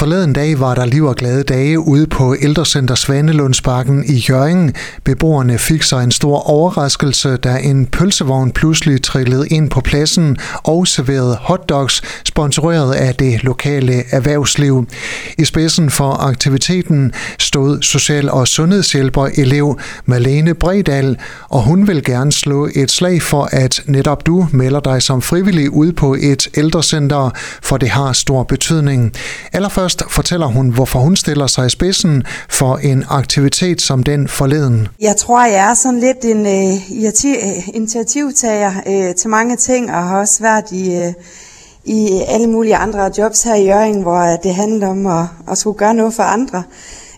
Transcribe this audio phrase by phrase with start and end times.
[0.00, 4.74] Forleden dag var der liv og glade dage ude på Ældrecenter Svanelundsparken i Jørgen.
[5.04, 10.86] Beboerne fik sig en stor overraskelse, da en pølsevogn pludselig trillede ind på pladsen og
[10.86, 14.86] serverede hotdogs, sponsoreret af det lokale erhvervsliv.
[15.38, 21.16] I spidsen for aktiviteten stod social- og sundhedshjælper elev Malene Bredal,
[21.48, 25.70] og hun vil gerne slå et slag for, at netop du melder dig som frivillig
[25.70, 27.30] ud på et ældrecenter,
[27.62, 29.12] for det har stor betydning.
[29.52, 34.88] Allerførst fortæller hun, hvorfor hun stiller sig i spidsen for en aktivitet som den forleden.
[35.00, 36.88] Jeg tror, jeg er sådan lidt en uh,
[37.74, 41.12] initiativtager uh, til mange ting, og har også været i, uh,
[41.84, 45.78] i alle mulige andre jobs her i Jørgen, hvor det handler om at, at skulle
[45.78, 46.62] gøre noget for andre.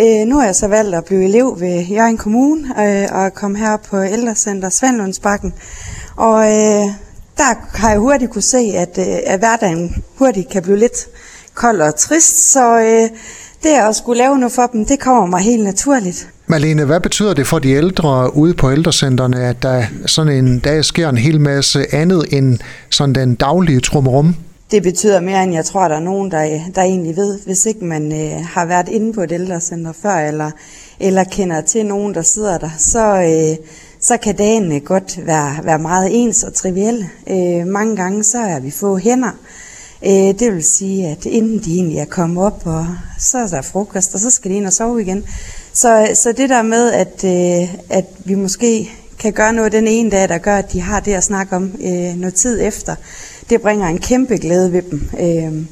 [0.00, 3.58] Uh, nu har jeg så valgt at blive elev ved Jørgen Kommune uh, og komme
[3.58, 5.54] her på ældrecenter Svendlundsbakken.
[6.16, 6.90] Og uh,
[7.36, 11.08] der har jeg hurtigt kunne se, at, uh, at hverdagen hurtigt kan blive lidt
[11.56, 13.08] kold og trist, så øh,
[13.62, 16.28] det at skulle lave noget for dem, det kommer mig helt naturligt.
[16.46, 20.84] Malene, hvad betyder det for de ældre ude på ældrecenterne, at der sådan en dag
[20.84, 22.58] sker en hel masse andet end
[22.90, 24.34] sådan den daglige trumrum?
[24.70, 27.84] Det betyder mere, end jeg tror, der er nogen, der, der egentlig ved, hvis ikke
[27.84, 30.50] man øh, har været inde på et ældrecenter før, eller,
[31.00, 33.66] eller kender til nogen, der sidder der, så, øh,
[34.00, 37.10] så kan dagen godt være, være meget ens og trivielle.
[37.30, 39.30] Øh, mange gange så er vi få hænder,
[40.04, 42.86] Øh, det vil sige, at inden de egentlig er kommet op, og
[43.18, 45.24] så er der frokost, og så skal de ind og sove igen.
[45.72, 50.10] Så, så det der med, at, øh, at vi måske kan gøre noget den ene
[50.10, 52.94] dag, der gør, at de har det at snakke om øh, noget tid efter,
[53.50, 55.10] det bringer en kæmpe glæde ved dem.
[55.20, 55.66] Øh,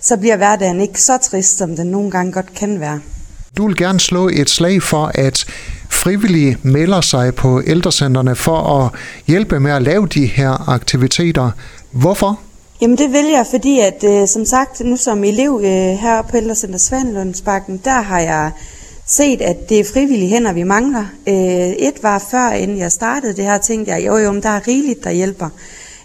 [0.00, 3.00] så bliver hverdagen ikke så trist, som den nogle gange godt kan være.
[3.56, 5.46] Du vil gerne slå et slag for, at
[5.90, 8.90] frivillige melder sig på ældrecenterne for at
[9.26, 11.50] hjælpe med at lave de her aktiviteter.
[11.90, 12.40] Hvorfor?
[12.80, 16.36] Jamen det vil jeg, fordi at øh, som sagt, nu som elev øh, her på
[16.36, 18.50] Ældrecenter Svanlundsbakken, der har jeg
[19.06, 21.04] set, at det er frivillige hænder, vi mangler.
[21.28, 24.48] Øh, et var før, inden jeg startede det her, tænkte jeg, jo jo, men der
[24.48, 25.48] er rigeligt, der hjælper.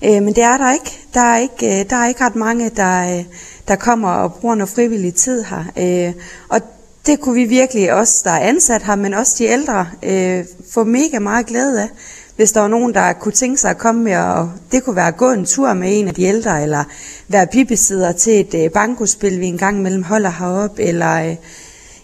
[0.04, 1.00] Øh, men det er der ikke.
[1.14, 3.24] Der er ikke, øh, der er ikke ret mange, der, øh,
[3.68, 5.64] der kommer og bruger noget frivillig tid her.
[5.78, 6.14] Øh,
[6.50, 6.62] og
[7.06, 10.84] det kunne vi virkelig også, der er ansat her, men også de ældre, øh, få
[10.84, 11.90] mega meget glæde af
[12.36, 15.08] hvis der var nogen, der kunne tænke sig at komme med, og det kunne være
[15.08, 16.84] at gå en tur med en af de ældre, eller
[17.28, 21.36] være bibesidder til et øh, bankospil, vi engang mellem holder heroppe, eller øh,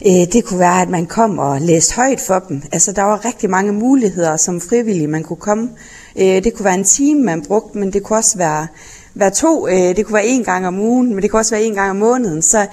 [0.06, 2.62] øh, det kunne være, at man kom og læste højt for dem.
[2.72, 5.70] Altså, der var rigtig mange muligheder som frivillig, man kunne komme.
[6.16, 8.68] Øh, det kunne være en time, man brugte, men det kunne også være,
[9.16, 9.68] være to.
[9.68, 11.90] Øh, det kunne være en gang om ugen, men det kunne også være en gang
[11.90, 12.42] om måneden.
[12.42, 12.68] Så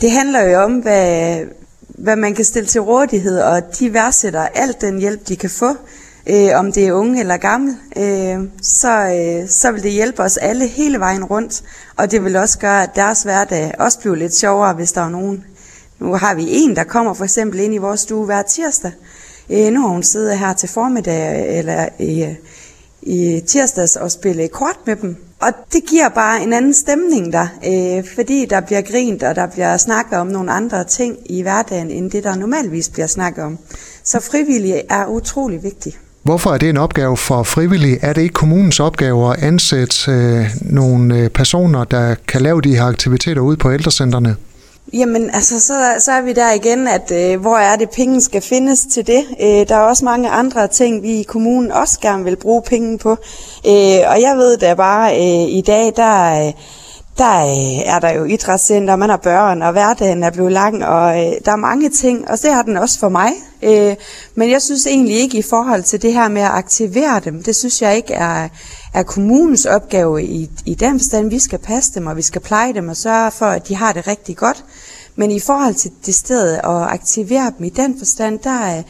[0.00, 1.38] det handler jo om, hvad,
[1.88, 5.76] hvad man kan stille til rådighed, og de værdsætter alt den hjælp, de kan få
[6.28, 10.36] øh, om det er unge eller gammel, øh, så, øh, så vil det hjælpe os
[10.36, 11.62] alle hele vejen rundt,
[11.96, 15.08] og det vil også gøre, at deres hverdag også bliver lidt sjovere, hvis der er
[15.08, 15.44] nogen.
[15.98, 18.92] Nu har vi en, der kommer for eksempel ind i vores stue hver tirsdag.
[19.50, 22.36] Øh, nu har hun siddet her til formiddag eller i,
[23.02, 25.16] i tirsdags og spillet kort med dem.
[25.40, 29.46] Og det giver bare en anden stemning der, øh, fordi der bliver grint, og der
[29.46, 33.58] bliver snakket om nogle andre ting i hverdagen, end det der normalvis bliver snakket om.
[34.04, 35.98] Så frivillige er utrolig vigtigt.
[36.22, 37.98] Hvorfor er det en opgave for frivillige?
[38.02, 42.76] Er det ikke kommunens opgave at ansætte øh, nogle øh, personer, der kan lave de
[42.76, 44.36] her aktiviteter ude på ældrecentrene?
[44.92, 48.42] Jamen, altså, så, så er vi der igen, at øh, hvor er det, penge skal
[48.42, 49.24] findes til det?
[49.40, 52.98] Øh, der er også mange andre ting, vi i kommunen også gerne vil bruge penge
[52.98, 53.10] på.
[53.66, 56.46] Øh, og jeg ved da bare, øh, i dag, der...
[56.46, 56.52] Øh,
[57.18, 61.26] der øh, er der jo idrætscenter, man har børn, og hverdagen er blevet lang, og
[61.26, 63.30] øh, der er mange ting, og det har den også for mig.
[63.62, 63.96] Øh,
[64.34, 67.56] men jeg synes egentlig ikke i forhold til det her med at aktivere dem, det
[67.56, 68.48] synes jeg ikke er,
[68.94, 71.30] er kommunens opgave i, i den forstand.
[71.30, 73.92] Vi skal passe dem, og vi skal pleje dem og sørge for, at de har
[73.92, 74.64] det rigtig godt.
[75.16, 78.82] Men i forhold til det sted at aktivere dem i den forstand, der,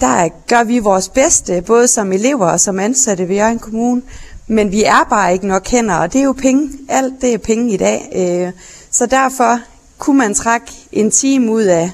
[0.00, 4.02] der gør vi vores bedste, både som elever og som ansatte ved Jørgen Kommune.
[4.46, 6.70] Men vi er bare ikke nok hænder, og det er jo penge.
[6.88, 8.12] Alt det er penge i dag.
[8.16, 8.52] Øh,
[8.90, 9.58] så derfor
[9.98, 11.90] kunne man trække en time ud af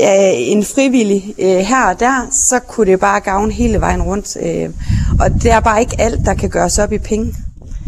[0.00, 4.36] en frivillig øh, her og der, så kunne det bare gavne hele vejen rundt.
[4.42, 4.70] Øh,
[5.20, 7.34] og det er bare ikke alt, der kan gøres op i penge.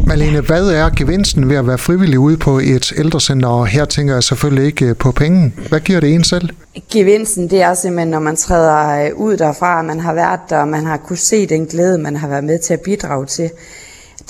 [0.07, 3.49] Malene, hvad er gevinsten ved at være frivillig ude på et ældrecenter?
[3.49, 5.53] Og her tænker jeg selvfølgelig ikke på penge.
[5.69, 6.49] Hvad giver det en selv?
[6.93, 10.87] Gevinsten, det er simpelthen, når man træder ud derfra, man har været der, og man
[10.87, 13.51] har kunne se den glæde, man har været med til at bidrage til.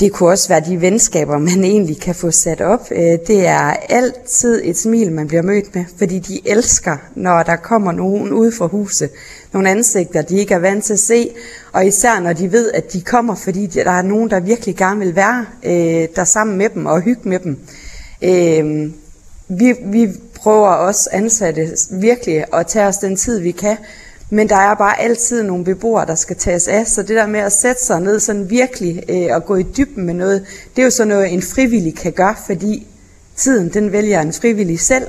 [0.00, 2.88] Det kunne også være de venskaber, man egentlig kan få sat op.
[2.90, 7.56] Øh, det er altid et smil, man bliver mødt med, fordi de elsker, når der
[7.56, 9.10] kommer nogen ud fra huset.
[9.52, 11.30] Nogle ansigter, de ikke er vant til at se,
[11.72, 15.00] og især når de ved, at de kommer, fordi der er nogen, der virkelig gerne
[15.00, 17.58] vil være øh, der sammen med dem og hygge med dem.
[18.22, 18.90] Øh,
[19.48, 23.76] vi, vi prøver også ansatte virkelig at tage os den tid, vi kan.
[24.30, 27.40] Men der er bare altid nogle beboere, der skal tages af, så det der med
[27.40, 30.46] at sætte sig ned sådan virkelig øh, og gå i dybden med noget,
[30.76, 32.86] det er jo sådan noget, en frivillig kan gøre, fordi
[33.36, 35.06] tiden, den vælger en frivillig selv.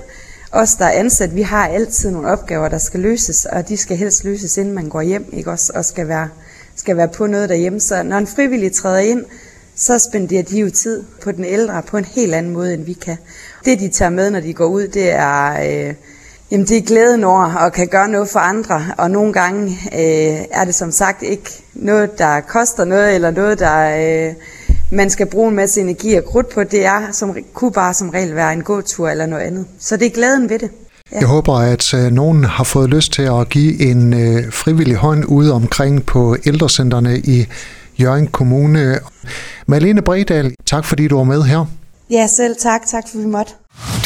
[0.52, 3.98] Os, der er ansat, vi har altid nogle opgaver, der skal løses, og de skal
[3.98, 6.30] helst løses, inden man går hjem, ikke også, og skal være,
[6.76, 7.80] skal være på noget derhjemme.
[7.80, 9.26] Så når en frivillig træder ind,
[9.76, 12.94] så spenderer de jo tid på den ældre på en helt anden måde, end vi
[12.94, 13.18] kan.
[13.66, 15.54] Det, de tager med, når de går ud, det er,
[15.88, 15.94] øh,
[16.52, 18.86] jamen, det er glæden over at kan gøre noget for andre.
[18.98, 23.60] Og nogle gange øh, er det som sagt ikke noget, der koster noget, eller noget,
[23.60, 24.34] der øh,
[24.92, 26.64] man skal bruge en masse energi og krudt på.
[26.64, 29.66] Det er som, kunne bare som regel være en gåtur eller noget andet.
[29.80, 30.70] Så det er glæden ved det.
[31.12, 31.20] Ja.
[31.20, 35.26] Jeg håber, at øh, nogen har fået lyst til at give en øh, frivillig hånd
[35.26, 37.48] ude omkring på ældrecentrene i
[38.00, 39.00] Jørgen Kommune.
[39.68, 41.66] Malene Bredal, tak fordi du var med her.
[42.10, 42.82] Ja, selv tak.
[42.88, 43.54] Tak for vi måtte.